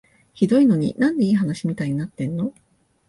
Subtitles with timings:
[0.33, 2.55] ひどいのに、なんでいい話みたいになってんの？